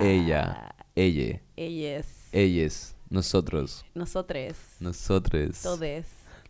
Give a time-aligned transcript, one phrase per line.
[0.00, 2.06] ella, ella, Ellas.
[2.32, 4.56] ellas, nosotros, Nosotros.
[4.80, 6.06] nosotros, Todes.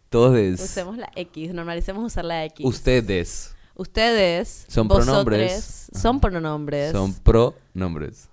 [0.09, 1.55] todes, Usemos la X.
[1.55, 2.65] Normalicemos usar la X.
[2.67, 4.67] ustedes Ustedes.
[4.69, 5.89] Son pronombres.
[5.95, 6.93] Son pronombres.
[6.93, 8.29] son pronombres,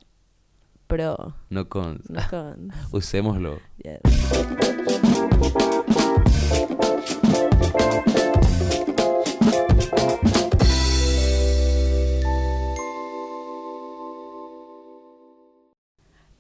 [0.88, 1.34] Pro.
[1.50, 2.02] no con.
[2.10, 2.74] No con.
[2.92, 3.60] Usémoslo.
[3.82, 4.02] Yes.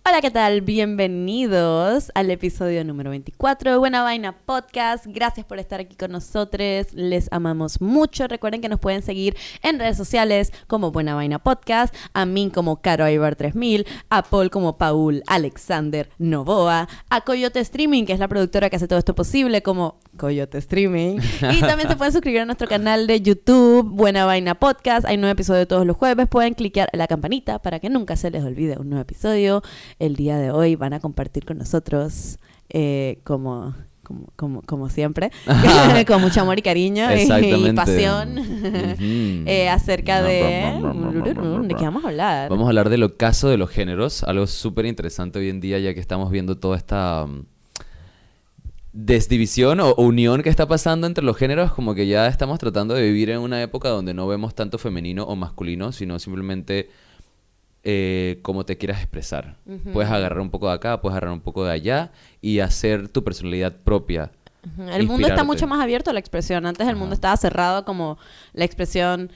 [0.09, 0.61] Hola, ¿qué tal?
[0.61, 5.05] Bienvenidos al episodio número 24 de Buena Vaina Podcast.
[5.05, 6.93] Gracias por estar aquí con nosotros.
[6.93, 8.25] Les amamos mucho.
[8.29, 12.77] Recuerden que nos pueden seguir en redes sociales como Buena Vaina Podcast, a mí como
[12.81, 18.29] Caro Ibar 3000, a Paul como Paul Alexander Novoa, a Coyote Streaming, que es la
[18.29, 21.19] productora que hace todo esto posible, como Coyote Streaming.
[21.51, 25.05] Y también se pueden suscribir a nuestro canal de YouTube, Buena Vaina Podcast.
[25.05, 26.27] Hay nuevo episodio todos los jueves.
[26.29, 29.63] Pueden cliquear en la campanita para que nunca se les olvide un nuevo episodio.
[29.99, 32.37] El día de hoy van a compartir con nosotros
[32.69, 33.75] eh, como...
[34.03, 35.31] Como, como, como siempre,
[36.07, 37.27] con mucho amor y cariño y,
[37.73, 38.37] pasión
[39.45, 40.79] eh, acerca de...
[41.63, 42.49] ¿De qué vamos a hablar?
[42.49, 45.93] Vamos a hablar del ocaso de los géneros, algo súper interesante hoy en día ya
[45.93, 47.47] que estamos viendo toda esta mm,
[48.93, 53.03] desdivisión o unión que está pasando entre los géneros, como que ya estamos tratando de
[53.03, 56.89] vivir en una época donde no vemos tanto femenino o masculino, sino simplemente
[57.83, 59.57] eh, cómo te quieras expresar.
[59.65, 59.91] Ujú.
[59.93, 62.11] Puedes agarrar un poco de acá, puedes agarrar un poco de allá
[62.41, 64.31] y hacer tu personalidad propia.
[64.65, 64.81] Ujú.
[64.83, 65.43] El mundo está inspirarte.
[65.45, 66.65] mucho más abierto a la expresión.
[66.65, 67.15] Antes el mundo Ajá.
[67.15, 68.17] estaba cerrado como
[68.53, 69.31] la expresión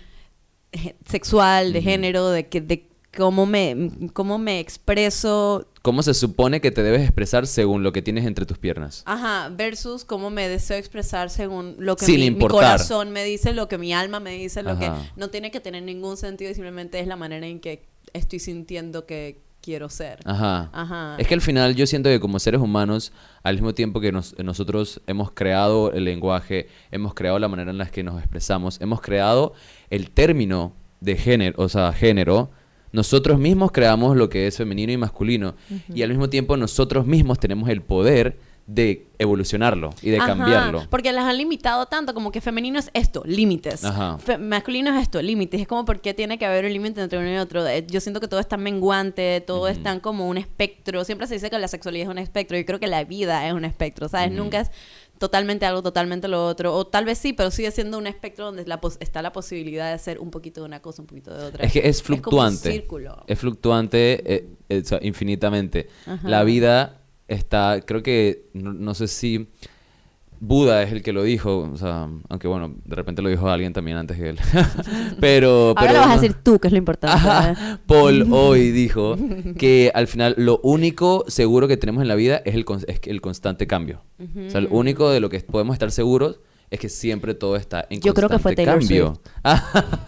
[0.74, 6.62] eh, sexual, de género, de que de cómo me cómo me expreso, ¿Cómo se supone
[6.62, 9.04] que te debes expresar según lo que tienes entre tus piernas?
[9.06, 13.68] ajá, versus cómo me deseo expresar según lo que mi, mi corazón me dice, lo
[13.68, 15.02] que mi alma me dice, lo que Ajá.
[15.18, 19.06] no tiene que tener ningún sentido y simplemente es la manera en que estoy sintiendo
[19.06, 20.20] que quiero ser.
[20.26, 20.70] Ajá.
[20.74, 21.16] Ajá.
[21.20, 23.12] Es que al final yo siento que como seres humanos,
[23.44, 27.78] al mismo tiempo que nos- nosotros hemos creado el lenguaje, hemos creado la manera en
[27.78, 29.54] la que nos expresamos, hemos creado
[29.92, 32.50] el término de género, o sea, género,
[32.92, 35.56] nosotros mismos creamos lo que es femenino y masculino.
[35.94, 38.40] Y al mismo tiempo nosotros mismos tenemos el poder
[38.74, 40.88] de evolucionararlo y de Ajá, cambiarlo.
[40.90, 43.82] Porque las han limitado tanto, como que femenino es esto, límites.
[44.20, 45.60] Fe- masculino es esto, límites.
[45.62, 47.68] Es como porque tiene que haber un límite entre uno y otro.
[47.68, 51.04] Eh, Yo siento que todo es tan menguante, todo es tan como un espectro.
[51.04, 52.58] Siempre se dice que la sexualidad es un espectro.
[52.58, 54.32] Yo creo que la vida es un espectro, ¿sabes?
[54.32, 54.72] Nunca es
[55.20, 56.74] totalmente algo, totalmente lo otro.
[56.74, 60.00] O tal vez sí, pero sigue siendo un espectro donde la está la posibilidad de
[60.00, 61.66] ser un poquito de una cosa, un poquito de otra.
[61.66, 62.72] Es que es como un fluctuante.
[62.72, 63.24] círculo.
[63.28, 65.90] Es fluctuante eh, eh, infinitamente.
[66.08, 66.28] Ajá.
[66.28, 67.01] La vida
[67.32, 69.48] está, creo que, no, no sé si
[70.44, 73.74] Buda es el que lo dijo, o sea, aunque bueno, de repente lo dijo alguien
[73.74, 74.40] también antes que él.
[75.20, 77.16] pero, Ahora pero lo vas a decir tú, que es lo importante.
[77.16, 77.80] Ajá.
[77.86, 79.16] Paul hoy dijo
[79.60, 83.22] que al final lo único seguro que tenemos en la vida es el, es el
[83.22, 84.02] constante cambio.
[84.20, 86.40] O sea, lo único de lo que podemos estar seguros
[86.72, 89.22] es que siempre todo está en Yo creo que fue Taylor cambio.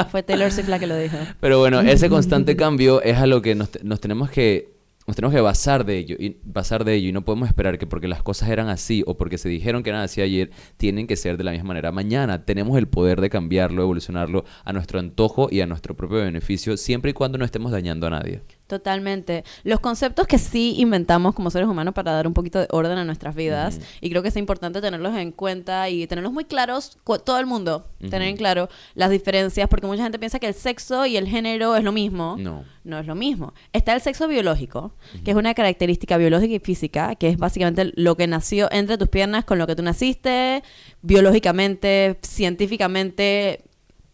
[0.10, 1.18] Fue Taylor Swift la que lo dijo.
[1.42, 4.73] Pero bueno, ese constante cambio es a lo que nos, nos tenemos que
[5.08, 7.88] nos tenemos que basar de ello y basar de ello y no podemos esperar que
[7.88, 11.16] porque las cosas eran así o porque se dijeron que eran así ayer tienen que
[11.16, 12.46] ser de la misma manera mañana.
[12.46, 17.12] Tenemos el poder de cambiarlo, evolucionarlo a nuestro antojo y a nuestro propio beneficio siempre
[17.12, 18.42] y cuando no estemos dañando a nadie.
[18.68, 19.44] Totalmente.
[19.64, 23.04] Los conceptos que sí inventamos como seres humanos para dar un poquito de orden a
[23.04, 27.40] nuestras vidas, y creo que es importante tenerlos en cuenta y tenerlos muy claros, todo
[27.40, 31.18] el mundo, tener en claro las diferencias, porque mucha gente piensa que el sexo y
[31.18, 32.36] el género es lo mismo.
[32.40, 32.64] No.
[32.84, 33.54] No es lo mismo.
[33.72, 34.94] Está el sexo biológico,
[35.24, 39.08] que es una característica biológica y física, que es básicamente lo que nació entre tus
[39.08, 40.64] piernas con lo que tú naciste,
[41.02, 43.64] biológicamente, científicamente,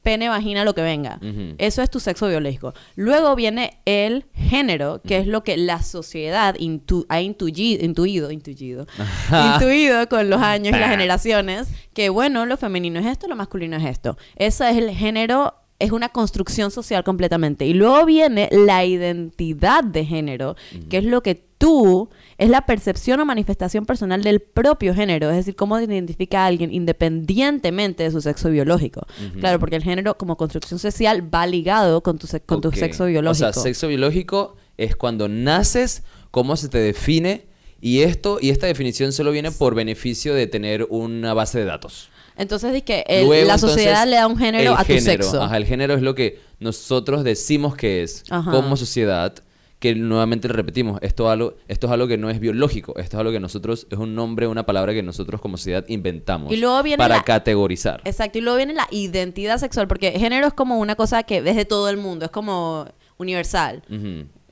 [0.02, 1.20] pene, vagina, lo que venga.
[1.58, 2.74] Eso es tu sexo biológico.
[2.96, 8.88] Luego viene el género, que es lo que la sociedad intu- ha intuyi- intuido, intuido,
[9.56, 13.78] intuido con los años y las generaciones, que bueno, lo femenino es esto, lo masculino
[13.78, 14.18] es esto.
[14.36, 17.66] Ese es el género, es una construcción social completamente.
[17.66, 20.56] Y luego viene la identidad de género,
[20.90, 22.10] que es lo que tú,
[22.40, 26.46] es la percepción o manifestación personal del propio género, es decir, cómo te identifica a
[26.48, 29.06] alguien independientemente de su sexo biológico.
[29.40, 33.06] Claro, porque el género como construcción social va ligado con tu, se- con tu sexo
[33.06, 33.48] biológico.
[33.50, 37.46] O sea, sexo biológico es cuando naces, cómo se te define
[37.82, 42.10] y esto y esta definición solo viene por beneficio de tener una base de datos.
[42.38, 45.24] Entonces, es que el- Luego, la entonces, sociedad le da un género a tu género,
[45.24, 45.42] sexo.
[45.44, 48.50] Ajá, el género es lo que nosotros decimos que es Ajá.
[48.52, 49.36] como sociedad,
[49.80, 53.20] que nuevamente repetimos, esto, es algo, esto es algo que no es biológico, esto es
[53.20, 56.84] algo que nosotros, es un nombre, una palabra que nosotros como sociedad inventamos Y luego
[56.84, 58.02] viene para la- categorizar.
[58.04, 61.56] Exacto, y luego viene la identidad sexual, porque género es como una cosa que ves
[61.56, 62.88] de todo el mundo, es como
[63.18, 63.82] universal.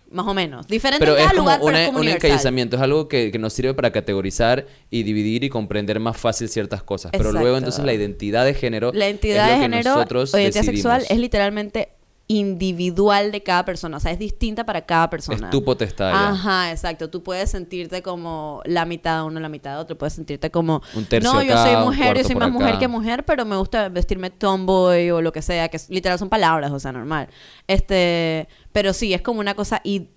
[0.09, 0.65] Más o menos.
[0.67, 2.57] Diferente Pero en cada lugar, pero es como un universal.
[2.57, 6.81] es algo que, que nos sirve para categorizar y dividir y comprender más fácil ciertas
[6.83, 7.11] cosas.
[7.11, 10.33] Pero luego entonces la identidad de género La es identidad lo de que género nosotros
[10.33, 10.93] o identidad decidimos.
[10.93, 11.89] sexual es literalmente
[12.29, 15.47] individual de cada persona, o sea, es distinta para cada persona.
[15.47, 16.29] Es tu potestad ya.
[16.29, 17.09] Ajá, exacto.
[17.09, 19.97] Tú puedes sentirte como la mitad de uno, la mitad de otro.
[19.97, 20.81] Puedes sentirte como.
[20.93, 23.55] Un tercio no, yo acá, soy mujer, yo soy más mujer que mujer, pero me
[23.55, 27.29] gusta vestirme tomboy o lo que sea, que literal son palabras, o sea, normal.
[27.65, 28.49] Este.
[28.73, 30.09] Pero sí, es como una cosa y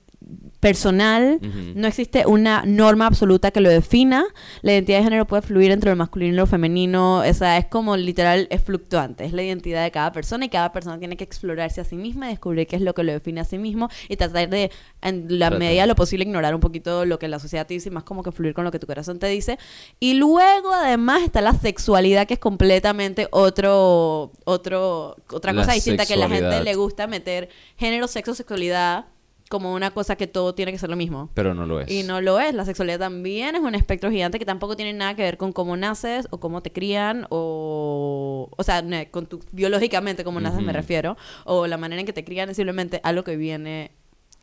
[0.61, 1.41] personal,
[1.75, 4.25] no existe una norma absoluta que lo defina.
[4.62, 7.67] La identidad de género puede fluir entre lo masculino y lo femenino, o sea, es
[7.67, 11.25] como literal, es fluctuante, es la identidad de cada persona y cada persona tiene que
[11.25, 13.88] explorarse a sí misma y descubrir qué es lo que lo define a sí mismo
[14.09, 15.59] y tratar de, en la Tratar.
[15.59, 18.05] medida de lo posible, ignorar un poquito lo que la sociedad te dice y más
[18.05, 19.59] como que fluir con lo que tu corazón te dice.
[19.99, 26.05] Y luego, además, está la sexualidad, que es completamente otro, otro, otra La cosa distinta
[26.05, 29.06] que la gente le gusta meter género, sexo, sexualidad
[29.50, 31.29] como una cosa que todo tiene que ser lo mismo.
[31.35, 31.91] Pero no lo es.
[31.91, 32.55] Y no lo es.
[32.55, 35.76] La sexualidad también es un espectro gigante que tampoco tiene nada que ver con cómo
[35.76, 38.49] naces o cómo te crían o...
[38.56, 38.81] O sea,
[39.11, 39.41] con tu...
[39.50, 41.17] biológicamente cómo naces me refiero.
[41.44, 43.91] O la manera en que te crían es simplemente algo que viene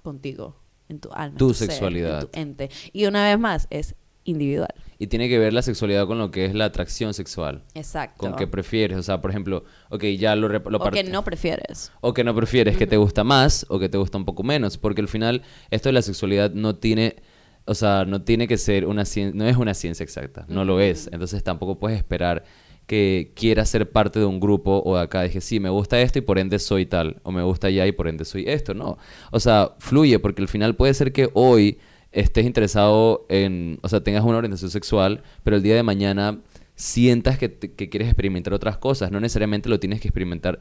[0.04, 0.58] contigo,
[0.90, 1.38] en tu alma.
[1.38, 2.24] Tu ser, sexualidad.
[2.24, 2.70] en tu ente.
[2.92, 3.96] Y una vez más, es
[4.26, 4.76] individual.
[5.00, 7.64] Y tiene que ver la sexualidad con lo que es la atracción sexual.
[7.76, 8.18] Exacto.
[8.18, 8.98] Con qué prefieres.
[8.98, 11.92] O sea, por ejemplo, ok, ya lo, lo o que no prefieres.
[12.02, 14.78] O que no prefieres, que te gusta más o que te gusta un poco menos.
[14.78, 17.18] Porque al final, esto de la sexualidad no tiene.
[17.66, 19.38] O sea, no tiene que ser una ciencia.
[19.38, 20.46] No es una ciencia exacta.
[20.48, 21.10] No lo es.
[21.12, 22.44] Entonces tampoco puedes esperar
[22.88, 26.20] que quieras ser parte de un grupo o de acá dije, sí, me gusta esto
[26.20, 27.20] y por ende soy tal.
[27.24, 28.74] O me gusta ya y por ende soy esto.
[28.74, 28.98] No.
[29.32, 31.78] O sea, fluye porque al final puede ser que hoy
[32.12, 33.80] estés interesado en.
[33.82, 36.40] O sea, tengas una orientación sexual, pero el día de mañana
[36.76, 39.12] sientas que, que quieres experimentar otras cosas.
[39.12, 40.60] No necesariamente lo tienes que experimentar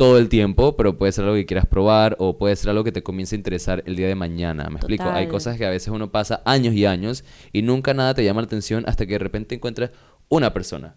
[0.00, 2.90] todo el tiempo, pero puede ser algo que quieras probar o puede ser algo que
[2.90, 4.70] te comience a interesar el día de mañana.
[4.70, 5.04] ¿Me explico?
[5.04, 7.22] Hay cosas que a veces uno pasa años y años
[7.52, 9.90] y nunca nada te llama la atención hasta que de repente encuentras
[10.30, 10.94] una persona.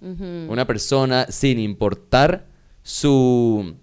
[0.48, 2.48] Una persona sin importar
[2.81, 3.75] su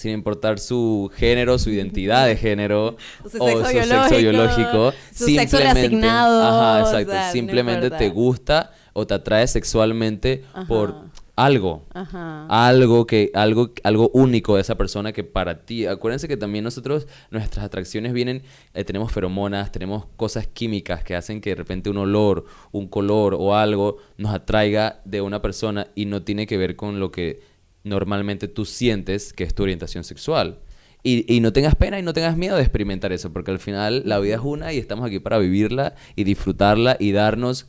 [0.00, 2.96] sin importar su género, su identidad de género
[3.30, 7.32] Su o sexo su biológico, sexo biológico, su sexo simplemente- asignado, Ajá, o exacto, no
[7.32, 10.94] simplemente te gusta o te atrae sexualmente por
[11.36, 12.46] algo Ajá.
[12.48, 17.06] algo que algo algo único de esa persona que para ti acuérdense que también nosotros
[17.30, 18.42] nuestras atracciones vienen
[18.74, 23.34] eh, tenemos feromonas tenemos cosas químicas que hacen que de repente un olor un color
[23.38, 27.40] o algo nos atraiga de una persona y no tiene que ver con lo que
[27.84, 30.60] normalmente tú sientes que es tu orientación sexual
[31.02, 34.02] y, y no tengas pena y no tengas miedo de experimentar eso porque al final
[34.04, 37.66] la vida es una y estamos aquí para vivirla y disfrutarla y darnos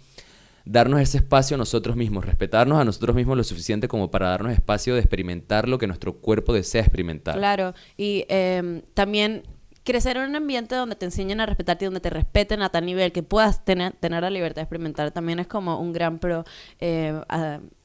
[0.66, 4.54] darnos ese espacio a nosotros mismos, respetarnos a nosotros mismos lo suficiente como para darnos
[4.54, 7.36] espacio de experimentar lo que nuestro cuerpo desea experimentar.
[7.38, 9.44] Claro, y em, también
[9.84, 12.86] crecer en un ambiente donde te enseñen a respetarte y donde te respeten a tal
[12.86, 16.44] nivel que puedas tener, tener la libertad de experimentar también es como un gran pro.
[16.80, 17.20] Eh,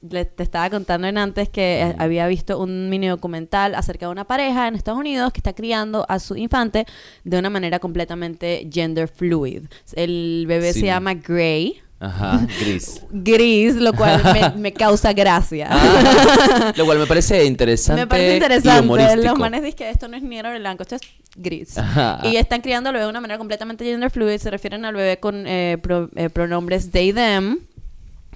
[0.09, 4.13] le- te estaba contando en antes que eh, había visto un mini documental acerca de
[4.13, 6.85] una pareja en Estados Unidos que está criando a su infante
[7.25, 9.65] de una manera completamente gender fluid.
[9.95, 10.81] El bebé Sí.
[10.81, 11.81] se llama Gray.
[11.99, 13.03] Ajá, gris.
[13.11, 14.23] Gris, lo cual
[14.55, 15.69] me, me causa gracia.
[15.71, 18.03] Ah, lo cual me parece interesante.
[18.03, 18.81] Me parece Y interesante.
[18.83, 19.23] humorístico.
[19.25, 21.03] Los manes dicen que esto no es negro ni blanco, esto es
[21.37, 21.79] gris.
[21.79, 22.21] Ajá.
[22.25, 24.39] Y están criando al bebé de una manera completamente gender fluid.
[24.39, 27.61] Se refieren al bebé con eh, pro- eh, pronombres they, them.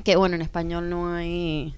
[0.04, 1.75] Que bueno, en español no hay.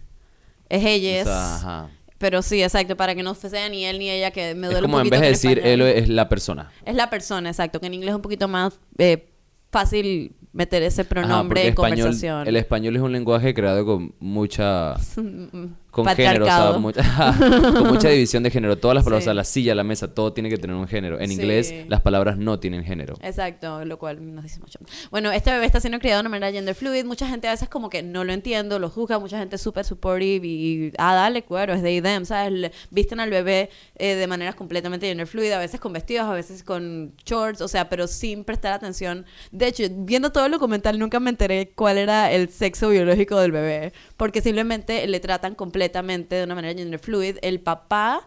[0.68, 1.25] Es O ellas.
[1.26, 1.88] sea, ajá.
[2.18, 4.83] Pero sí, exacto, para que no sea ni él ni ella, que me duele Es
[4.83, 6.71] como un en vez de decir él es la persona.
[6.85, 9.28] Es la persona, exacto, que en inglés es un poquito más eh,
[9.73, 12.47] fácil meter ese pronombre en español- conversación.
[12.47, 14.94] el español es un lenguaje creado con mucha
[15.92, 17.02] con género, o sea, mucha,
[17.72, 18.76] con mucha división de género.
[18.78, 19.28] Todas las palabras, Sí.
[19.28, 21.20] o sea, la silla, la mesa, todo tiene que tener un género.
[21.20, 21.34] En Sí.
[21.34, 23.14] inglés, las palabras no tienen género.
[23.22, 24.78] Exacto, lo cual nos dice mucho.
[25.11, 27.04] Bueno, este bebé está siendo criado de una manera gender fluid.
[27.04, 29.18] Mucha gente a veces como que no lo entiendo, lo juzga.
[29.18, 32.52] Mucha gente es súper supportive y, ah, dale, cuero, es de them, ¿sabes?
[32.52, 36.32] Le- visten al bebé eh, de maneras completamente gender fluid, a veces con vestidos, a
[36.32, 39.26] veces con shorts, o sea, pero sin prestar atención.
[39.50, 43.52] De hecho, viendo todo el documental nunca me enteré cuál era el sexo biológico del
[43.52, 47.36] bebé, porque simplemente le tratan completamente de una manera gender fluid.
[47.42, 48.26] El papá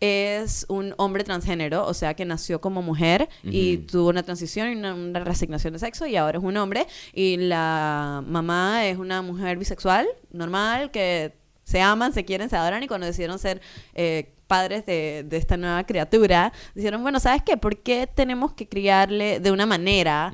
[0.00, 4.76] es un hombre transgénero, o sea que nació como mujer y tuvo una transición y
[4.76, 6.86] una, una reasignación de sexo y ahora es un hombre.
[7.12, 11.32] Y la mamá es una mujer bisexual, normal, que
[11.64, 13.60] se aman, se quieren, se adoran y cuando decidieron ser
[13.94, 17.56] eh, padres de, de esta nueva criatura, dijeron, bueno, ¿sabes qué?
[17.56, 20.32] ¿Por qué tenemos que criarle de una manera.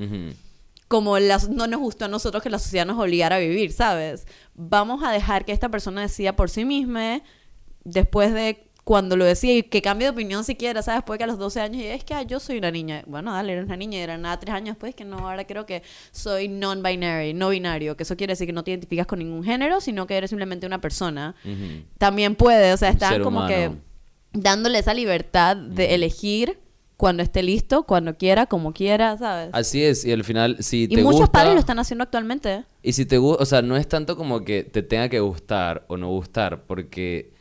[0.92, 4.26] Como las- no nos gustó a nosotros que la sociedad nos obligara a vivir, ¿sabes?
[4.54, 7.22] Vamos a dejar que esta persona decida por sí misma,
[7.82, 10.98] después de cuando lo decía y que cambie de opinión siquiera, ¿sabes?
[10.98, 13.04] Después que a los 12 años, y es que ah, yo soy una niña.
[13.06, 15.64] Bueno, dale, eres una niña y era nada tres años después, que no, ahora creo
[15.64, 19.44] que soy non-binary, no binario, que eso quiere decir que no te identificas con ningún
[19.44, 21.34] género, sino que eres simplemente una persona.
[21.96, 23.70] También puede, o sea, están como que
[24.34, 26.58] dándole esa libertad de elegir
[26.96, 29.50] cuando esté listo, cuando quiera, como quiera, ¿sabes?
[29.52, 31.32] Así es, y al final, si y te muchos gusta...
[31.32, 32.52] padres lo están haciendo actualmente.
[32.54, 32.64] ¿eh?
[32.82, 35.84] Y si te gusta, o sea, no es tanto como que te tenga que gustar
[35.88, 37.31] o no gustar, porque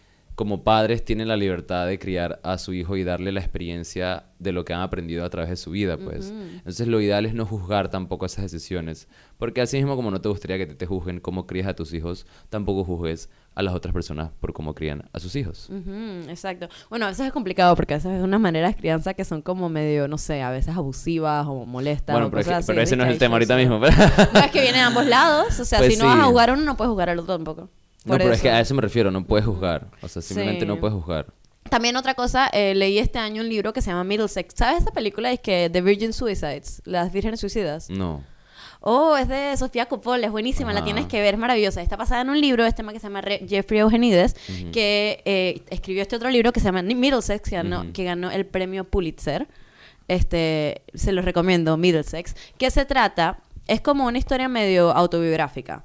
[0.41, 4.51] como padres tienen la libertad de criar a su hijo y darle la experiencia de
[4.51, 6.31] lo que han aprendido a través de su vida, pues.
[6.31, 9.07] Entonces lo ideal es no juzgar tampoco esas decisiones,
[9.37, 11.93] porque así mismo como no te gustaría que te, te juzguen cómo crías a tus
[11.93, 15.69] hijos, tampoco juzgues a las otras personas por cómo crían a sus hijos.
[15.69, 16.69] Ujú, exacto.
[16.89, 19.43] Bueno, a veces es complicado porque a veces hay unas maneras de crianza que son
[19.43, 22.13] como medio, no sé, a veces abusivas o molestas.
[22.15, 23.79] Bueno, o pero, es que- cosas así, pero ese no es el tema ahorita mismo.
[23.79, 23.95] pero-
[24.33, 25.59] No, es que viene de ambos lados.
[25.59, 27.69] O sea, Pues si no vas a jugar uno, no puedes jugar al otro tampoco.
[28.05, 28.57] No, pero es que eso.
[28.57, 29.87] a eso me refiero, no puedes juzgar.
[30.01, 30.65] O sea, simplemente Sí.
[30.67, 31.27] no puedes juzgar.
[31.69, 34.55] También otra cosa, eh, leí este año un libro que se llama Middlesex.
[34.55, 35.31] ¿Sabes esa película?
[35.31, 37.89] Es que The Virgin Suicides, Las Vírgenes Suicidas.
[37.89, 38.23] No.
[38.83, 40.85] Oh, es de Sofía Coppola, es buenísima, la Ajá.
[40.85, 41.83] tienes que ver, es maravillosa.
[41.83, 44.35] Está basada en un libro, este tema que se llama Re- Jeffrey Eugenides,
[44.73, 48.47] que eh, escribió este otro libro que se llama Middlesex, que ganó, que ganó el
[48.47, 49.47] premio Pulitzer.
[50.07, 52.35] Este, se los recomiendo, Middlesex.
[52.57, 55.83] Que se trata, es como una historia medio autobiográfica,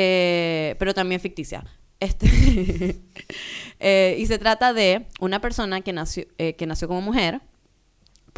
[0.00, 1.64] eh, pero también ficticia.
[1.98, 2.28] Este,
[3.80, 7.40] eh, y se trata de una persona que nació, eh, que nació como mujer,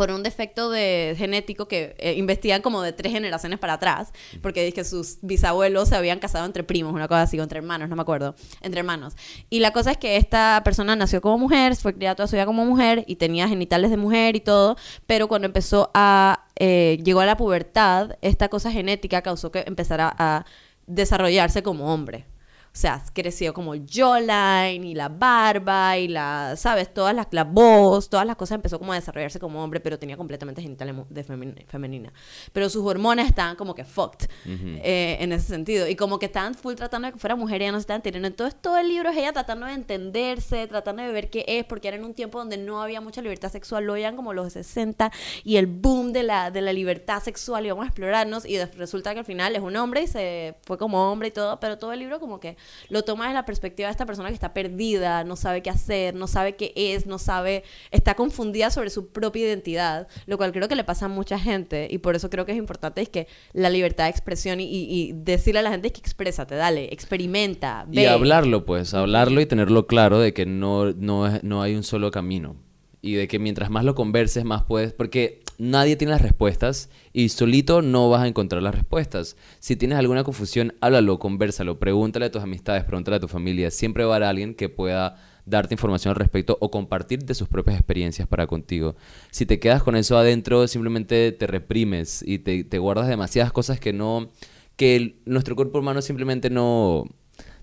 [0.00, 4.62] por un defecto de genético que eh, investigan como de tres generaciones para atrás, porque
[4.62, 7.90] dice que sus bisabuelos se habían casado entre primos, una cosa así, o entre hermanos,
[7.90, 9.14] no me acuerdo, entre hermanos.
[9.50, 12.46] Y la cosa es que esta persona nació como mujer, fue criada toda su vida
[12.46, 17.20] como mujer y tenía genitales de mujer y todo, pero cuando empezó a, eh, llegó
[17.20, 20.46] a la pubertad, esta cosa genética causó que empezara a
[20.90, 22.26] desarrollarse como hombre.
[22.72, 26.94] O sea, creció como el jawline y la barba y la, ¿sabes?
[26.94, 30.16] Todas las, la voz, todas las cosas empezó como a desarrollarse como hombre, pero tenía
[30.16, 32.12] completamente genitales mu- de femen- femenina.
[32.52, 35.88] Pero sus hormonas estaban como que fucked eh, en ese sentido.
[35.88, 38.02] Y como que estaban full tratando de que fuera mujer y ya no se estaban
[38.02, 38.28] teniendo.
[38.28, 41.88] Entonces todo el libro es ella tratando de entenderse, tratando de ver qué es, porque
[41.88, 45.10] era en un tiempo donde no había mucha libertad sexual, lo eran como los 60
[45.42, 49.12] y el boom de la, de la libertad sexual y vamos a explorarnos y resulta
[49.12, 51.92] que al final es un hombre y se fue como hombre y todo, pero todo
[51.92, 52.56] el libro como que
[52.88, 56.14] lo toma desde la perspectiva de esta persona que está perdida, no sabe qué hacer,
[56.14, 60.68] no sabe qué es, no sabe, está confundida sobre su propia identidad, lo cual creo
[60.68, 63.26] que le pasa a mucha gente y por eso creo que es importante es que
[63.52, 67.84] la libertad de expresión y, y- decirle a la gente es que exprésate, dale, experimenta,
[67.88, 68.02] ve.
[68.02, 72.10] Y hablarlo, pues, hablarlo y tenerlo claro de que no, no, no hay un solo
[72.10, 72.56] camino.
[73.02, 74.92] Y de que mientras más lo converses, más puedes...
[74.92, 79.36] Porque nadie tiene las respuestas y solito no vas a encontrar las respuestas.
[79.58, 83.70] Si tienes alguna confusión, háblalo, conversalo, pregúntale a tus amistades, pregúntale a tu familia.
[83.70, 87.46] Siempre va a haber alguien que pueda darte información al respecto o compartir de sus
[87.46, 88.96] propias experiencias para contigo.
[89.30, 93.92] Si te quedas con eso adentro, simplemente te reprimes y te, guardas demasiadas cosas que
[93.92, 94.30] no...
[94.76, 97.04] que nuestro cuerpo humano simplemente no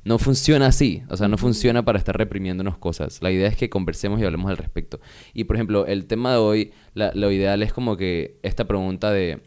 [0.08, 3.22] no funciona así, o sea, no funciona para estar reprimiéndonos cosas.
[3.22, 5.00] La idea es que conversemos y hablemos al respecto.
[5.34, 9.12] Y por ejemplo, el tema de hoy, la- lo ideal es como que esta pregunta
[9.12, 9.42] de,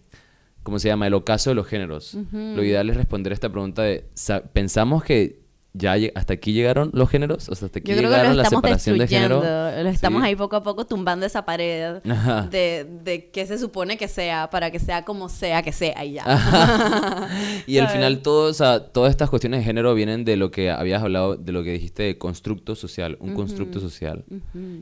[0.62, 1.06] ¿cómo se llama?
[1.06, 2.16] El ocaso de los géneros.
[2.32, 5.39] Lo ideal es responder esta pregunta de, sa- ¿pensamos que
[5.72, 7.48] ya hasta aquí llegaron los géneros?
[7.48, 9.40] O sea, hasta aquí Yo creo que llegaron la separación de género.
[9.40, 10.26] lo estamos Sí.
[10.28, 12.02] ahí poco a poco tumbando esa pared
[12.50, 16.14] de, de qué se supone que sea para que sea como sea que sea y
[16.14, 16.24] ya.
[17.66, 20.70] Y al final todo, o sea, todas estas cuestiones de género vienen de lo que
[20.70, 24.24] habías hablado, de lo que dijiste de constructo social, un constructo social,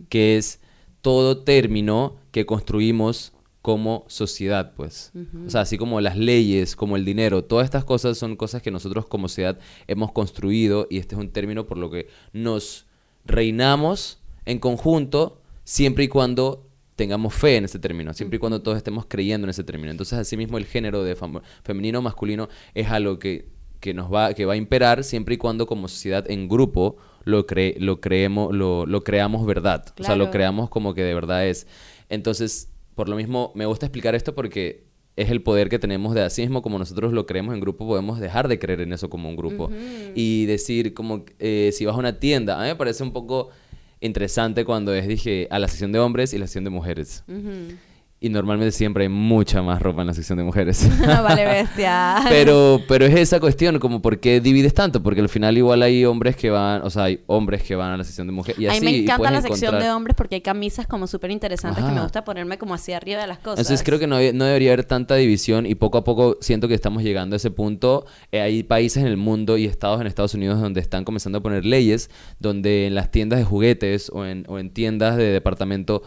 [0.09, 0.61] que es
[1.03, 3.33] todo término que construimos
[3.69, 5.13] como sociedad, pues.
[5.47, 8.71] O sea, así como las leyes, como el dinero, todas estas cosas son cosas que
[8.71, 12.87] nosotros como sociedad hemos construido y este es un término por lo que nos
[13.27, 18.79] reinamos en conjunto siempre y cuando tengamos fe en ese término, siempre y cuando todos
[18.79, 19.91] estemos creyendo en ese término.
[19.91, 21.15] Entonces, asimismo, el género de
[21.63, 25.37] femenino o masculino es algo que, que nos va, que va a imperar siempre y
[25.37, 29.85] cuando como sociedad en grupo lo, cre- lo, creemos, lo, lo creamos verdad.
[30.01, 31.67] O sea, lo creamos como que de verdad es.
[32.09, 34.83] Entonces, por lo mismo, me gusta explicar esto porque
[35.15, 38.19] es el poder que tenemos de así mismo como nosotros lo creemos en grupo, podemos
[38.19, 39.71] dejar de creer en eso como un grupo.
[40.17, 43.51] Y decir, como, eh, si vas a una tienda, a mí me parece un poco
[44.01, 47.23] interesante cuando es, dije, a la sesión de hombres y la sesión de mujeres.
[48.21, 50.89] Y normalmente siempre hay mucha más ropa en la sección de mujeres.
[51.07, 52.17] vale, bestia.
[52.29, 56.05] pero, pero es esa cuestión, como por qué divides tanto, porque al final igual hay
[56.05, 58.61] hombres que van, o sea, hay hombres que van a la sección de mujeres.
[58.61, 61.07] Y a así, mí me encanta la sección encontrar- de hombres porque hay camisas como
[61.07, 62.03] súper interesantes que me Ajá.
[62.03, 63.61] gusta ponerme como así arriba de las cosas.
[63.61, 66.75] Entonces creo que no, no debería haber tanta división y poco a poco siento que
[66.75, 68.05] estamos llegando a ese punto.
[68.33, 71.41] Eh, hay países en el mundo y estados en Estados Unidos donde están comenzando a
[71.41, 72.11] poner leyes
[72.41, 76.03] donde en las tiendas de juguetes o en, o en tiendas de departamento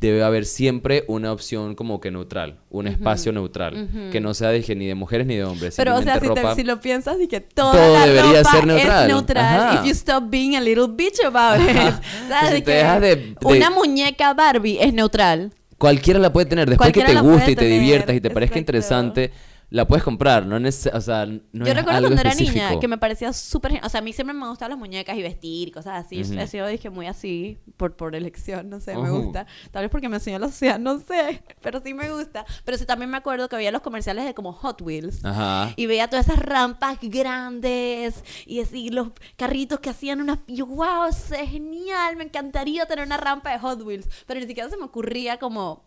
[0.00, 4.74] debe haber siempre una opción como que neutral, un espacio neutral, que no sea de,
[4.74, 5.74] ni de mujeres ni de hombres.
[5.76, 8.38] Pero, o sea, si, te- ropa- si lo piensas, y que toda Todo la debería
[8.38, 9.02] ropa ser neutral.
[9.02, 9.60] es neutral.
[9.60, 9.74] Ajá.
[9.80, 11.76] If you stop being a little bitch about it.
[12.28, 12.54] ¿Sabes?
[12.56, 15.52] Si te dejas de- de- Una muñeca Barbie es neutral.
[15.78, 16.68] Cualquiera la puede tener.
[16.70, 18.60] Después que te guste y te tener, diviertas y te parezca exacto.
[18.60, 19.30] interesante,
[19.68, 20.46] la puedes comprar.
[20.46, 23.32] No neces- o sea, no Yo es recuerdo algo cuando era niña que me parecía
[23.32, 23.80] súper...
[23.82, 26.22] O sea, a mí siempre me gustaban las muñecas y vestir y cosas así.
[26.22, 26.34] Ujú.
[26.38, 29.46] He sido, dije, muy así por, por elección, no sé, me gusta.
[29.72, 31.42] Tal vez porque me enseñó la sociedad, no sé.
[31.62, 32.46] Pero sí me gusta.
[32.64, 35.24] Pero sí también me acuerdo que había los comerciales de como Hot Wheels.
[35.24, 35.72] Ajá.
[35.76, 40.38] Y veía todas esas rampas grandes y así los carritos que hacían unas...
[40.46, 44.08] y yo, wow, es genial, me encantaría tener una rampa de Hot Wheels.
[44.26, 45.84] Pero ni siquiera se me ocurría como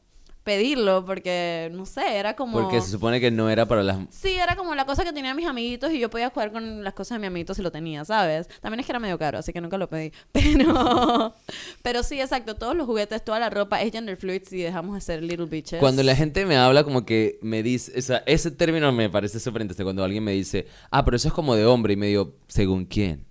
[0.49, 2.59] pedirlo porque, no sé, era como...
[2.59, 3.99] Porque se supone que no era para las...
[4.09, 6.95] Sí, era como la cosa que tenían mis amiguitos y yo podía jugar con las
[6.95, 8.49] cosas de mi amiguito si lo tenía, ¿sabes?
[8.59, 10.11] También es que era medio caro, así que nunca lo pedí.
[10.33, 11.35] Pero,
[11.83, 15.01] pero sí, exacto, todos los juguetes, toda la ropa es gender fluid si dejamos de
[15.01, 15.79] ser little bitches.
[15.79, 19.37] Cuando la gente me habla como que me dice, o sea, ese término me parece
[19.37, 22.33] interesante cuando alguien me dice, ah, pero eso es como de hombre y me digo,
[22.47, 23.25] ¿según quién?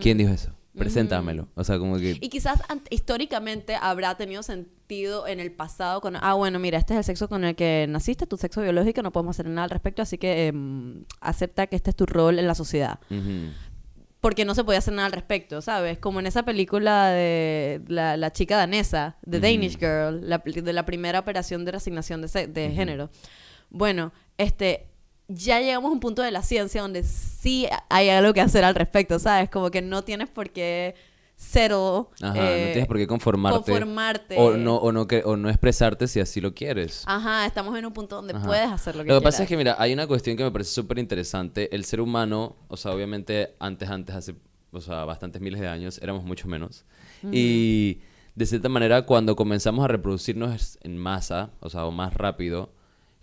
[0.00, 0.50] ¿Quién dijo eso?
[0.76, 1.48] Preséntamelo.
[1.54, 2.18] O sea, como que...
[2.20, 6.98] Y quizás históricamente habrá tenido sentido en el pasado con, ah, bueno, mira, este es
[6.98, 10.02] el sexo con el que naciste, tu sexo biológico, no podemos hacer nada al respecto,
[10.02, 12.98] así que em, acepta que este es tu rol en la sociedad.
[13.10, 13.52] Ujú.
[14.20, 15.98] porque no se podía hacer nada al respecto, ¿sabes?
[15.98, 20.86] Como en esa película de la, la chica danesa, The Danish Girl, la, de la
[20.86, 23.10] primera operación de resignación de, de género.
[23.68, 24.86] Bueno, este,
[25.28, 28.74] ya llegamos a un punto de la ciencia donde sí hay algo que hacer al
[28.74, 29.48] respecto, ¿sabes?
[29.50, 30.94] Como que no tienes por qué
[31.36, 32.06] settle.
[32.22, 33.72] Ajá, eh, no tienes por qué conformarte.
[33.72, 34.36] conformarte.
[34.38, 37.04] O no, o, no, o no expresarte si así lo quieres.
[37.06, 38.46] Ajá, estamos en un punto donde Ajá.
[38.46, 39.34] puedes hacer lo que Lo que quieras.
[39.34, 41.74] pasa es que, mira, hay una cuestión que me parece súper interesante.
[41.74, 44.34] El ser humano, o sea, obviamente antes, antes, hace,
[44.72, 46.84] o sea, bastantes miles de años, éramos mucho menos.
[47.32, 48.00] Y
[48.34, 52.70] de cierta manera, cuando comenzamos a reproducirnos en masa, o sea, o más rápido,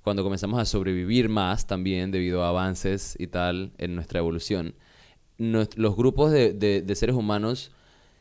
[0.03, 4.75] cuando comenzamos a sobrevivir más también debido a avances y tal en nuestra evolución,
[5.37, 7.71] los grupos de, seres humanos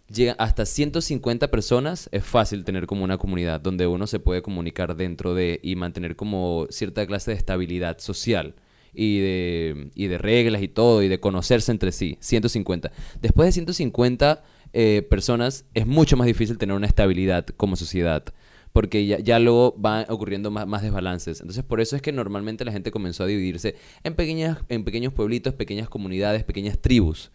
[0.08, 4.96] llegan hasta 150 personas, es fácil tener como una comunidad donde uno se puede comunicar
[4.96, 8.54] dentro de y mantener como cierta clase de estabilidad social
[8.92, 12.16] y de, y de reglas y todo y de conocerse entre sí.
[12.20, 12.90] 150.
[13.20, 18.24] Después de 150 eh, personas es mucho más difícil tener una estabilidad como sociedad.
[18.72, 21.40] Porque ya, ya luego van ocurriendo más, más desbalances.
[21.40, 25.12] Entonces, por eso es que normalmente la gente comenzó a dividirse en, pequeñas, en pequeños
[25.12, 27.30] pueblitos, pequeñas comunidades, pequeñas tribus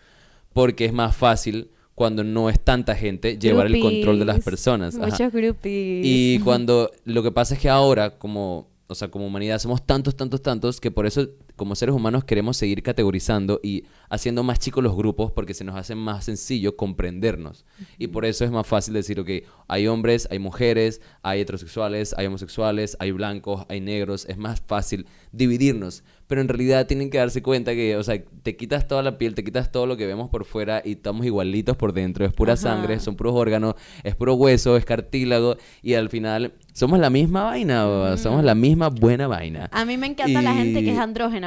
[0.55, 4.95] porque es más fácil cuando no es tanta gente llevar el control de las personas.
[4.95, 5.07] Ajá.
[5.07, 6.05] Muchos groupies.
[6.05, 10.15] Y cuando lo que pasa es que ahora como o sea, como humanidad somos tantos,
[10.15, 14.83] tantos, tantos que por eso como seres humanos queremos seguir categorizando y haciendo más chicos
[14.83, 17.65] los grupos porque se nos hace más sencillo comprendernos.
[17.97, 19.29] Y por eso es más fácil decir, ok,
[19.67, 24.25] hay hombres, hay mujeres, hay heterosexuales, hay homosexuales, hay blancos, hay negros.
[24.29, 26.03] Es más fácil dividirnos.
[26.27, 29.35] Pero en realidad tienen que darse cuenta que, o sea, te quitas toda la piel,
[29.35, 32.25] te quitas todo lo que vemos por fuera y estamos igualitos por dentro.
[32.25, 32.63] Es pura Ajá.
[32.63, 37.43] sangre, son puros órganos, es puro hueso, es cartílago y al final somos la misma
[37.43, 39.69] vaina, boba, somos la misma buena vaina.
[39.71, 40.99] A mí me encanta la gente que es Y-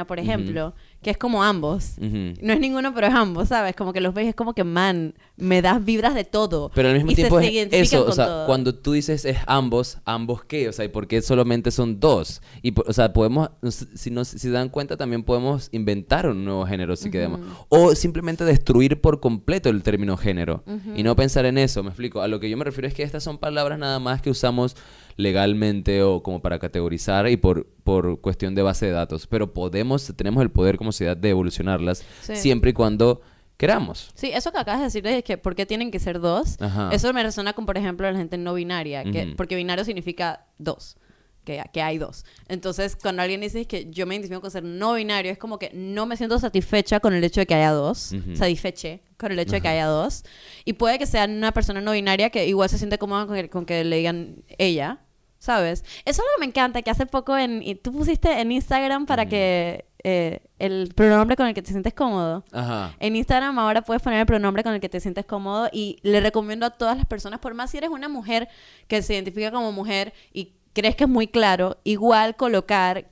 [0.05, 1.95] por ejemplo, que es como ambos.
[1.99, 3.75] No es ninguno, pero es ambos, ¿sabes?
[3.75, 6.71] Como que los ves, es como que, man, me das vibras de todo.
[6.73, 8.45] Pero al mismo Y tiempo se es eso, o sea, todo.
[8.45, 12.41] cuando tú dices es ambos, ambos qué, o sea, ¿y por qué solamente son dos?
[12.61, 13.49] Y o sea, podemos,
[13.95, 17.95] si no si se dan cuenta, también podemos inventar un nuevo género si queremos, o
[17.95, 20.63] simplemente destruir por completo el término género
[20.95, 22.21] y no pensar en eso, me explico.
[22.21, 24.75] A lo que yo me refiero es que estas son palabras nada más que usamos
[25.19, 30.11] legalmente o como para categorizar y por por cuestión de base de datos, pero podemos
[30.15, 32.35] tenemos el poder como sociedad de evolucionarlas Sí.
[32.37, 33.21] siempre y cuando
[33.57, 34.11] queramos.
[34.15, 36.55] Sí, eso que acabas de decir es que ¿por qué tienen que ser dos?
[36.61, 36.89] Ajá.
[36.93, 40.95] Eso me resuena con, por ejemplo, la gente no binaria, que, porque binario significa dos,
[41.43, 42.23] que, que hay dos.
[42.47, 45.71] Entonces, cuando alguien dice que yo me identifico con ser no binario, es como que
[45.73, 48.35] no me siento satisfecha con el hecho de que haya dos, Ujú.
[48.37, 50.23] satisfeche con el hecho de que haya dos.
[50.63, 53.49] Y puede que sea una persona no binaria que igual se siente cómoda con que,
[53.49, 54.99] con que le digan ella.
[55.39, 55.83] ¿Sabes?
[56.03, 57.63] Eso es algo que me encanta, que hace poco en...
[57.63, 61.93] y tú pusiste en Instagram para que eh, el pronombre con el que te sientes
[61.93, 62.43] cómodo.
[62.51, 62.93] Ajá.
[62.99, 66.19] En Instagram ahora puedes poner el pronombre con el que te sientes cómodo y le
[66.19, 68.49] recomiendo a todas las personas, por más si eres una mujer
[68.87, 73.09] que se identifica como mujer y crees que es muy claro, igual colocar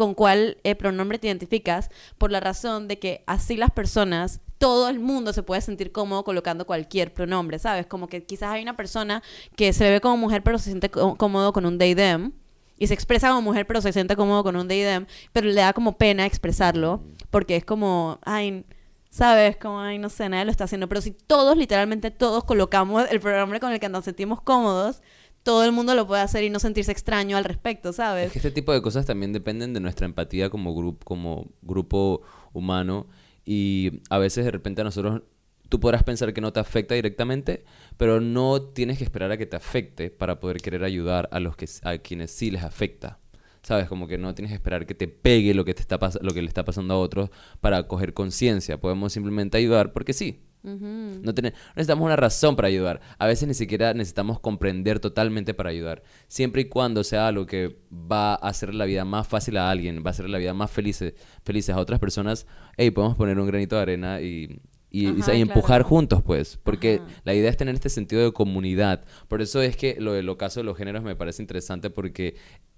[0.00, 4.88] con cuál eh, pronombre te identificas por la razón de que así las personas, todo
[4.88, 7.84] el mundo se puede sentir cómodo colocando cualquier pronombre, ¿sabes?
[7.84, 9.22] Como que quizás hay una persona
[9.56, 12.32] que se ve como mujer pero se siente có- cómodo con un they them
[12.78, 15.60] y se expresa como mujer pero se siente cómodo con un they them, pero le
[15.60, 18.64] da como pena expresarlo porque es como, ay,
[19.10, 19.58] ¿sabes?
[19.58, 23.20] Como, ay, no sé, nadie lo está haciendo, pero si todos, literalmente todos colocamos el
[23.20, 25.02] pronombre con el que nos sentimos cómodos,
[25.42, 28.26] todo el mundo lo puede hacer y no sentirse extraño al respecto, ¿sabes?
[28.26, 32.22] Es que este tipo de cosas también dependen de nuestra empatía como grupo, como grupo
[32.52, 33.06] humano
[33.44, 35.22] y a veces de repente a nosotros
[35.70, 37.64] tú podrás pensar que no te afecta directamente,
[37.96, 41.56] pero no tienes que esperar a que te afecte para poder querer ayudar a los
[41.56, 43.18] que a quienes sí les afecta.
[43.62, 43.88] ¿Sabes?
[43.88, 46.40] Como que no tienes que esperar que te pegue lo que te está lo que
[46.40, 48.80] le está pasando a otros para coger conciencia.
[48.80, 50.40] Podemos simplemente ayudar porque sí.
[50.62, 51.32] No,
[51.74, 53.00] necesitamos una razón para ayudar.
[53.18, 56.02] A veces ni siquiera necesitamos comprender totalmente para ayudar.
[56.28, 60.02] Siempre y cuando sea algo que va a hacer la vida más fácil a alguien,
[60.04, 62.46] va a hacer la vida más felices, felices a otras personas,
[62.76, 66.58] hey, podemos poner un granito de arena y, y, Ajá, empujar juntos, pues.
[66.62, 67.20] Porque Ajá.
[67.24, 69.04] la idea es tener este sentido de comunidad.
[69.28, 72.36] Por eso es que lo del ocaso de los géneros me parece interesante porque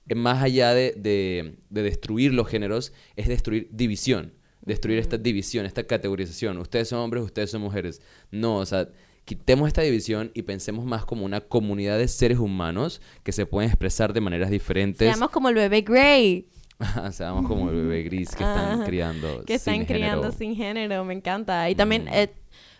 [0.08, 4.34] eh, más allá de, de- de destruir los géneros, es destruir división.
[4.62, 6.58] Destruir esta división, esta categorización.
[6.58, 8.00] Ustedes son hombres, ustedes son mujeres.
[8.30, 8.88] No, o sea,
[9.24, 13.70] quitemos esta división y pensemos más como una comunidad de seres humanos que se pueden
[13.70, 15.08] expresar de maneras diferentes.
[15.08, 16.48] Seamos como el bebé Grey,
[17.12, 18.84] Seamos como el bebé gris que están Ajá.
[18.84, 19.44] criando.
[19.44, 20.38] que están sin criando género.
[20.38, 21.70] sin género, me encanta.
[21.70, 22.08] Y también, Mm.
[22.12, 22.32] eh,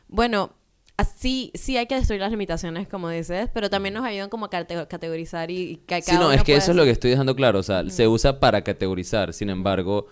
[0.08, 0.52] bueno,
[0.96, 4.50] así sí hay que destruir las limitaciones, como dices, pero también nos ayudan como a
[4.50, 7.10] cate- categorizar y, y que Sí, no, uno es que eso es lo que estoy
[7.12, 7.60] dejando claro.
[7.60, 9.32] O sea, se usa para categorizar.
[9.32, 10.06] Sin embargo,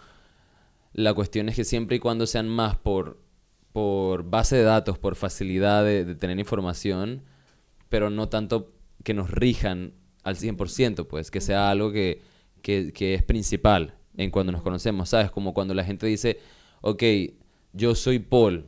[0.92, 3.22] la cuestión es que siempre y cuando sean más por,
[3.72, 7.22] por base de datos, por facilidad de, de tener información,
[7.88, 8.72] pero no tanto
[9.03, 12.22] que nos rijan al 100%, pues, que sea algo que,
[12.62, 15.31] que, que es principal en cuando nos conocemos, ¿sabes?
[15.31, 16.38] Como cuando la gente dice,
[16.81, 17.03] ok,
[17.72, 18.66] yo soy Paul,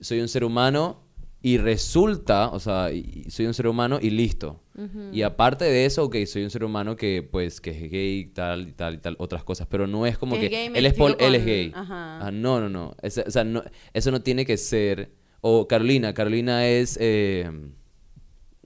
[0.00, 1.02] soy un ser humano
[1.42, 2.88] y resulta, o sea,
[3.28, 4.60] soy un ser humano y listo.
[5.12, 8.68] Y aparte de eso, ok, soy un ser humano que, pues, que es gay, tal
[8.68, 11.34] y tal y tal, otras cosas, pero no es como Que es él es él
[11.36, 11.72] es gay.
[11.74, 12.26] ajá.
[12.26, 12.94] Ah, no, no, no.
[13.00, 15.12] Esa- o sea, no- eso no tiene que ser...
[15.40, 16.96] O Carolina, Carolina es...
[17.00, 17.48] eh,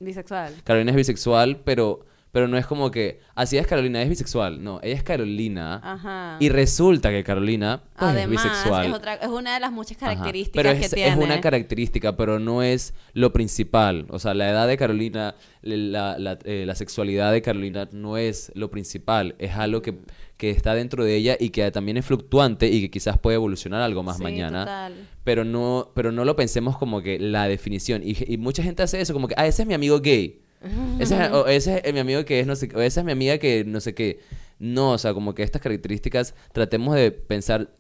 [0.00, 0.54] Bisexual.
[0.64, 3.20] Carolina es bisexual, pero, pero no es como que...
[3.34, 4.62] Así es Carolina, es bisexual.
[4.62, 5.80] No, ella es Carolina.
[5.82, 6.36] Ajá.
[6.40, 8.86] Y resulta que Carolina pues, Además, es bisexual.
[8.86, 11.24] es, otra, es una de las muchas características Pero es, que es tiene.
[11.24, 14.06] una característica, pero no es lo principal.
[14.10, 18.52] O sea, la edad de Carolina, la, la- eh, la sexualidad de Carolina no es
[18.54, 19.34] lo principal.
[19.38, 19.98] Es algo que,
[20.36, 23.80] que está dentro de ella y que también es fluctuante y que quizás puede evolucionar
[23.82, 24.60] algo más Sí, mañana.
[24.60, 24.94] total.
[25.24, 28.02] Pero no, pero no lo pensemos como que la definición.
[28.04, 30.42] Y, y mucha gente hace eso, como que, ah, ese es mi amigo gay.
[30.98, 33.12] Ese es, o ese es mi amigo que es no sé o esa es mi
[33.12, 34.20] amiga que no sé qué.
[34.58, 37.70] No, o sea, como que estas características tratemos de pensar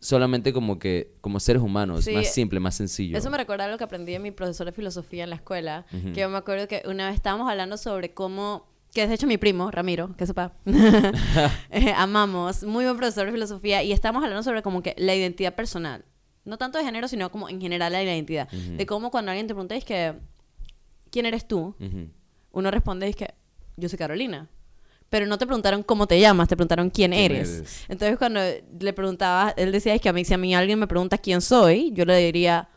[0.00, 3.16] solamente como que como seres humanos, Sí, más simple, más sencillo.
[3.16, 5.86] Eso me recuerda a lo que aprendí de mi profesor de filosofía en la escuela,
[5.90, 9.26] que yo me acuerdo que una vez estábamos hablando sobre cómo, que es de hecho
[9.26, 10.52] mi primo, Ramiro, que sepa,
[11.70, 15.54] Eh, amamos, muy buen profesor de filosofía, y estábamos hablando sobre como que la identidad
[15.54, 16.04] personal,
[16.44, 19.54] no tanto de género, sino como en general la identidad, de cómo cuando alguien te
[19.54, 20.14] pregunta, es que,
[21.10, 21.74] ¿quién eres tú?
[22.52, 23.34] Uno responde, es que,
[23.76, 24.48] yo soy Carolina.
[25.10, 27.48] Pero no te preguntaron cómo te llamas, te preguntaron quién, ¿Quién eres.
[27.58, 27.84] eres?
[27.88, 28.40] Entonces cuando
[28.78, 31.40] le preguntaba, él decía, es que a mí, si a mí alguien me pregunta quién
[31.40, 32.68] soy, yo le diría,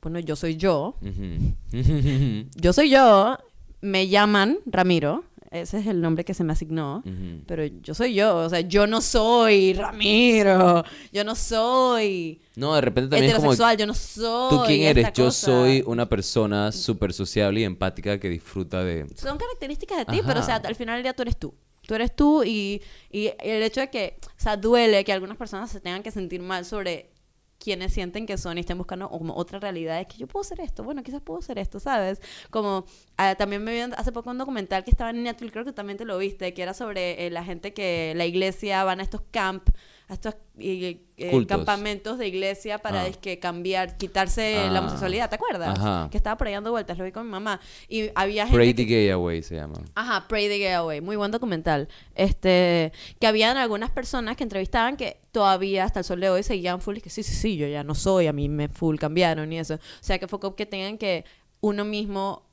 [0.00, 0.96] bueno, yo soy yo,
[2.56, 3.36] yo soy yo,
[3.82, 7.02] me llaman Ramiro, ese es el nombre que se me asignó,
[7.46, 12.80] pero yo soy yo, o sea, yo no soy Ramiro, yo no soy No, de
[12.80, 13.52] repente también es como...
[13.52, 15.12] heterosexual, yo no soy ¿Tú quién eres?
[15.12, 15.46] Yo cosa".
[15.46, 19.06] soy una persona súper sociable y empática que disfruta de...
[19.16, 21.52] Son características de ti, pero o sea, al final del día tú eres tú.
[21.86, 25.70] Tú eres tú y, y el hecho de que, o sea, duele que algunas personas
[25.70, 27.10] se tengan que sentir mal sobre
[27.60, 30.00] quienes sienten que son y estén buscando como otra realidad.
[30.00, 32.20] Es que yo puedo ser esto, bueno, quizás puedo ser esto, ¿sabes?
[32.50, 32.86] Como
[33.18, 35.98] ah, también me vi hace poco un documental que estaba en Netflix, creo que también
[35.98, 39.20] te lo viste, que era sobre eh, la gente que la iglesia van a estos
[39.30, 39.68] camp,
[40.10, 41.56] a estos eh, eh, Cultos.
[41.56, 43.04] campamentos de iglesia para Ah.
[43.06, 44.80] dizque, cambiar, quitarse la Ah.
[44.80, 45.78] homosexualidad, ¿te acuerdas?
[45.78, 46.08] Ajá.
[46.10, 47.60] Que estaba por ahí dando vueltas, lo vi con mi mamá.
[47.88, 49.74] Y había gente Pray que- the Gay Away se llama.
[49.94, 51.88] Ajá, Pray the Gay Away, muy buen documental.
[52.16, 56.80] Este, que habían algunas personas que entrevistaban que todavía hasta el sol de hoy seguían
[56.80, 59.52] full y que sí, sí, sí, yo ya no soy, a mí me full cambiaron
[59.52, 59.74] y eso.
[59.76, 61.24] O sea, que fue como que tengan que
[61.60, 62.49] uno mismo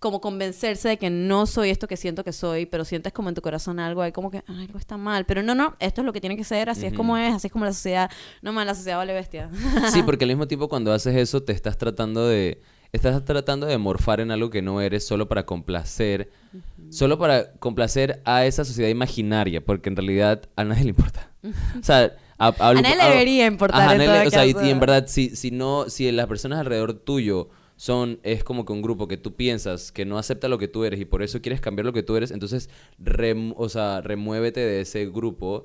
[0.00, 3.34] como convencerse de que no soy esto que siento que soy, pero sientes como en
[3.34, 6.06] tu corazón algo, hay como que "Ay, algo está mal, pero no, no, esto es
[6.06, 8.10] lo que tiene que ser, así es como es, así es como la sociedad,
[8.40, 9.50] no más la sociedad vale bestia.
[9.92, 13.76] Sí, porque al mismo tiempo cuando haces eso te estás tratando de estás tratando de
[13.78, 16.30] morfar en algo que no eres solo para complacer,
[16.88, 21.30] solo para complacer a esa sociedad imaginaria, porque en realidad a nadie le importa.
[21.78, 25.36] O sea, a, A nadie le debería importar en o sea, y, en verdad, si,
[25.36, 29.36] si no, si las personas alrededor tuyo son, es como que un grupo que tú
[29.36, 32.02] piensas que no acepta lo que tú eres y por eso quieres cambiar lo que
[32.02, 32.68] tú eres, entonces,
[33.56, 35.64] o sea, remuévete de ese grupo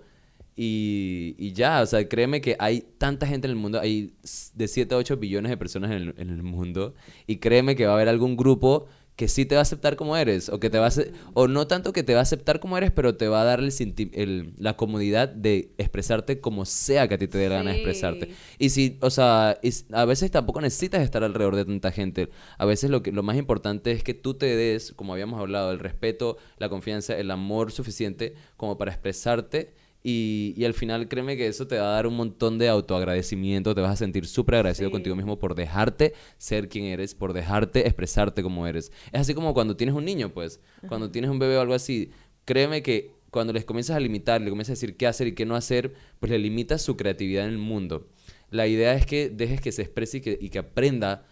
[0.56, 4.14] y, y ya, o sea, créeme que hay tanta gente en el mundo, hay
[4.54, 6.94] de 7 a 8 billones de personas en el, en el mundo
[7.28, 10.18] y créeme que va a haber algún grupo que sí te va a aceptar como
[10.18, 10.92] eres o que te va a
[11.34, 13.60] o no tanto que te va a aceptar como eres, pero te va a dar
[13.60, 13.72] el,
[14.14, 17.78] el- la comodidad de expresarte como sea que a ti te dé la gana de
[17.78, 18.30] expresarte.
[18.60, 22.30] Y si, o sea, y a veces tampoco necesitas estar alrededor de tanta gente.
[22.58, 25.72] A veces lo que lo más importante es que tú te des, como habíamos hablado,
[25.72, 29.74] el respeto, la confianza, el amor suficiente como para expresarte.
[30.08, 33.74] Y, y al final créeme que eso te va a dar un montón de autoagradecimiento,
[33.74, 34.92] te vas a sentir súper agradecido Sí.
[34.92, 38.92] contigo mismo por dejarte ser quien eres, por dejarte expresarte como eres.
[39.12, 42.12] Es así como cuando tienes un niño, pues, cuando tienes un bebé o algo así,
[42.46, 45.46] créeme que cuando les comienzas a limitar, le comienzas a decir qué hacer y qué
[45.48, 48.08] no hacer, pues le limitas su creatividad en el mundo.
[48.52, 51.26] La idea es que dejes que se exprese y que, y que aprenda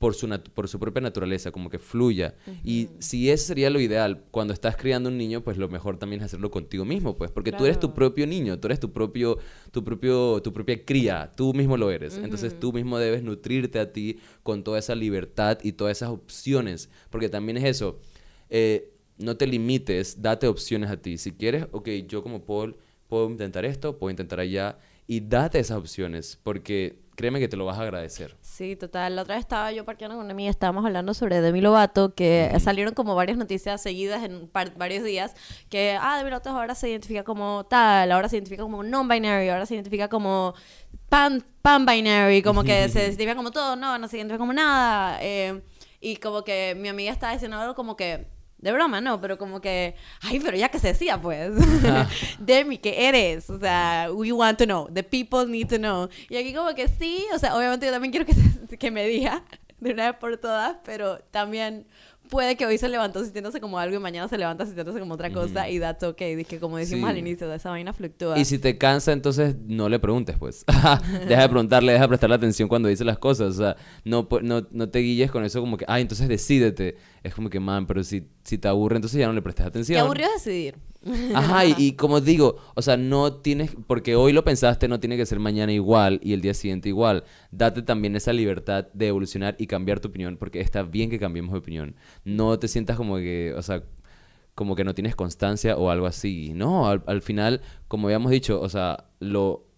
[0.00, 2.34] por su, por su propia naturaleza, como que fluya.
[2.64, 6.20] Y si ese sería lo ideal, cuando estás criando un niño, pues lo mejor también
[6.20, 9.36] es hacerlo contigo mismo, pues, porque tú eres tu propio niño, tú eres tu propio,
[9.72, 12.16] tu propio, tu propia cría, tú mismo lo eres.
[12.16, 16.88] Entonces tú mismo debes nutrirte a ti con toda esa libertad y todas esas opciones,
[17.10, 18.00] porque también es eso.
[18.48, 21.18] eh, no te limites, date opciones a ti.
[21.18, 25.76] Si quieres, ok, yo como Paul puedo intentar esto, puedo intentar allá, y date esas
[25.76, 28.34] opciones, porque créeme que te lo vas a agradecer.
[28.40, 29.14] Sí, total.
[29.14, 32.50] La otra vez estaba yo parqueando con una amiga, estábamos hablando sobre Demi Lovato, que
[32.60, 35.34] salieron como varias noticias seguidas en varios días,
[35.68, 39.66] que, ah, Demi Lovato ahora se identifica como tal, ahora se identifica como non-binary, ahora
[39.66, 40.54] se identifica como
[41.10, 45.18] pan, pan-binary, como que se identifica como todo, no, no se identifica como nada.
[45.20, 45.60] eh,
[46.00, 48.26] y como que mi amiga estaba diciendo algo como que,
[48.60, 51.50] de broma, no, pero como que, ay, pero ya que se decía, pues.
[52.38, 53.48] Demi, ¿qué eres?
[53.50, 54.88] O sea, we want to know.
[54.92, 56.08] The people need to know.
[56.28, 59.06] Y aquí como que sí, o sea, obviamente yo también quiero que, se- que me
[59.06, 59.42] diga
[59.80, 61.86] de una vez por todas, pero también
[62.28, 65.32] puede que hoy se levantó sintiéndose como algo y mañana se levanta sintiéndose como otra
[65.32, 66.36] cosa y that's okay.
[66.36, 67.10] Dije, como decimos Sí.
[67.10, 68.38] al inicio, de esa vaina fluctúa.
[68.38, 70.64] Y si te cansa, entonces no le preguntes, pues.
[71.26, 73.48] deja de preguntarle, deja de prestarle atención cuando dice las cosas.
[73.56, 76.96] O sea, no, pu- no, no te guilles con eso como que, ay, entonces decídete.
[77.22, 79.96] Es como que, man, pero si, si te aburre, entonces ya no le prestes atención.
[79.96, 80.76] Qué aburrido decidir.
[81.34, 85.16] Ajá, y, y como digo, o sea, no tienes, porque hoy lo pensaste, no tiene
[85.16, 87.24] que ser mañana igual y el día siguiente igual.
[87.50, 91.52] Date también esa libertad de evolucionar y cambiar tu opinión, porque está bien que cambiemos
[91.52, 91.96] de opinión.
[92.24, 93.82] No te sientas como que, o sea,
[94.54, 96.52] como que no tienes constancia o algo así.
[96.54, 99.69] No, al, al final, como habíamos dicho, o sea, lo,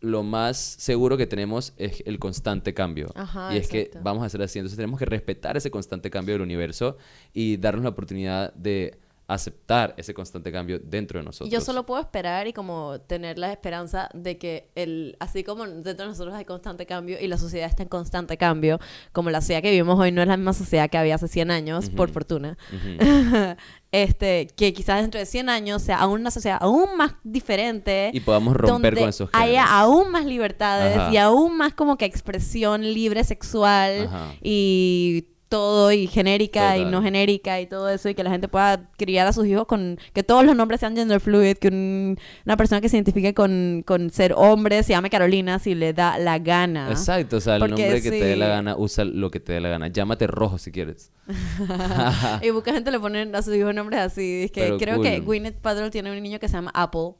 [0.00, 3.08] lo más seguro que tenemos es el constante cambio.
[3.14, 4.58] Ajá, y es que vamos a hacer así.
[4.58, 6.96] Entonces tenemos que respetar ese constante cambio del universo
[7.32, 8.98] y darnos la oportunidad de
[9.28, 11.50] aceptar ese constante cambio dentro de nosotros.
[11.50, 16.06] Yo solo puedo esperar y como tener la esperanza de que el, así como dentro
[16.06, 18.80] de nosotros hay constante cambio y la sociedad está en constante cambio,
[19.12, 21.50] como la sociedad que vivimos hoy no es la misma sociedad que había hace 100
[21.50, 22.14] años, por Ujú.
[22.14, 22.56] fortuna.
[22.72, 22.96] Ujú.
[23.92, 28.10] este, que quizás dentro de 100 años sea aún una sociedad aún más diferente.
[28.14, 29.70] Y podamos romper donde con esos haya géneros.
[29.70, 31.12] aún más libertades Ajá.
[31.12, 34.32] y aún más como que expresión libre sexual Ajá.
[34.42, 38.88] y todo y genérica y no genérica y todo eso y que la gente pueda
[38.96, 42.56] criar a sus hijos con que todos los nombres sean gender fluid que un- una
[42.56, 46.38] persona que se identifique con, con ser hombre se llame Carolina si le da la
[46.38, 49.40] gana Exacto, o sea, el Porque nombre que te dé la gana, usa lo que
[49.40, 49.88] te dé la gana.
[49.88, 51.12] Llámate rojo si quieres.
[52.42, 55.20] y mucha gente le ponen a sus hijos nombres así es que Pero creo que.
[55.20, 57.12] Gwyneth Paltrow tiene un niño que se llama Apple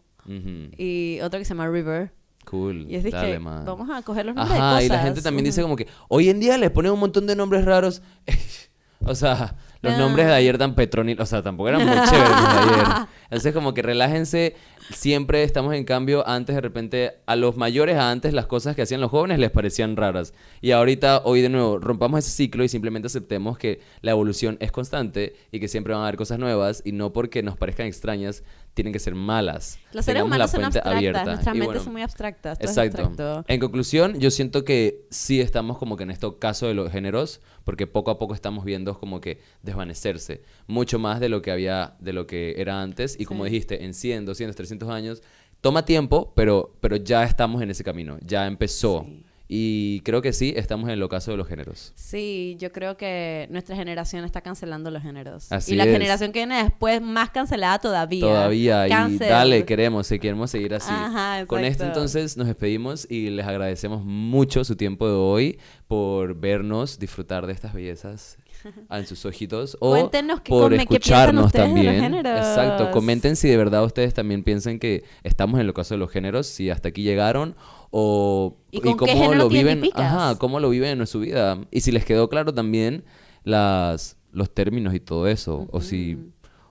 [0.76, 2.12] y otro que se llama River
[2.48, 2.86] Cool.
[2.88, 3.64] y es de Dale, que man.
[3.64, 5.04] vamos a coger los nombres Ajá, de y la cosas.
[5.06, 8.02] gente también dice como que hoy en día le ponen un montón de nombres raros.
[9.04, 9.98] o sea, los Ah.
[9.98, 12.86] nombres de ayer tan petronil, o sea, tampoco eran muy chéveres los de ayer.
[13.24, 14.56] Entonces como que relájense,
[14.90, 18.82] siempre estamos en cambio, antes de repente a los mayores a antes las cosas que
[18.82, 20.32] hacían los jóvenes les parecían raras.
[20.62, 24.72] Y ahorita hoy de nuevo rompamos ese ciclo y simplemente aceptemos que la evolución es
[24.72, 28.42] constante y que siempre van a haber cosas nuevas y no porque nos parezcan extrañas
[28.78, 29.78] tienen que ser malas.
[29.92, 31.24] los seres Tengamos humanos son abstractas abierta.
[31.24, 33.02] nuestras Y mentes bueno, son muy abstractas todo es Exacto.
[33.06, 33.44] abstracto.
[33.52, 37.40] En conclusión, yo siento que sí estamos como que en este caso de los géneros,
[37.64, 41.96] porque poco a poco estamos viendo como que desvanecerse, mucho más de lo que había,
[41.98, 43.50] de lo que era antes, y como Sí.
[43.50, 45.22] dijiste, en 100, 200, 300 años,
[45.60, 49.04] toma tiempo, pero, pero ya estamos en ese camino, ya empezó.
[49.06, 49.24] Sí.
[49.50, 51.92] Y creo que sí, estamos en el ocaso de los géneros.
[51.94, 55.50] Sí, yo creo que nuestra generación está cancelando los géneros.
[55.50, 55.90] Así y la es.
[55.92, 58.20] generación que viene después, más cancelada todavía.
[58.20, 59.28] Todavía, y Cancel.
[59.28, 60.92] dale, queremos, sí, queremos seguir así.
[60.92, 66.38] Ajá, Con esto entonces nos despedimos y les agradecemos mucho su tiempo de hoy por
[66.38, 68.36] vernos, disfrutar de estas bellezas
[68.90, 72.00] en sus ojitos o Cuéntenos qué por escucharnos de los también.
[72.00, 72.38] géneros.
[72.38, 76.10] Exacto, comenten si de verdad ustedes también piensan que estamos en el ocaso de los
[76.10, 77.56] géneros, si hasta aquí llegaron
[77.90, 82.04] o ¿Y cómo lo viven, ajá, cómo lo viven en su vida y si les
[82.04, 83.04] quedó claro también
[83.44, 86.18] las los términos y todo eso o si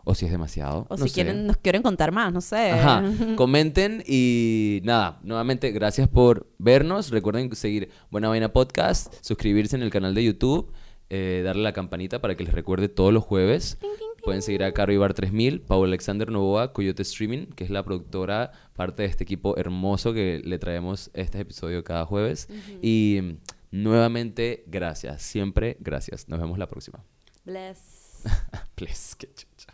[0.09, 0.87] o si es demasiado.
[0.89, 1.15] O no si sé.
[1.15, 2.71] quieren, nos quieren contar más, no sé.
[2.71, 3.03] Ajá,
[3.35, 7.09] comenten y nada, nuevamente gracias por vernos.
[7.09, 10.71] Recuerden seguir Buena Vaina Podcast, suscribirse en el canal de YouTube,
[11.09, 13.77] eh, darle la campanita para que les recuerde todos los jueves.
[14.23, 18.51] Pueden seguir a Caro Ibar 3000, Paul Alexander Novoa, Coyote Streaming, que es la productora,
[18.75, 22.49] parte de este equipo hermoso que le traemos este episodio cada jueves.
[22.81, 23.37] Y
[23.71, 25.21] nuevamente, gracias.
[25.21, 26.27] Siempre gracias.
[26.27, 27.05] Nos vemos la próxima.
[27.45, 28.23] Bless.
[28.75, 29.15] Bless.
[29.15, 29.73] Qué chucha.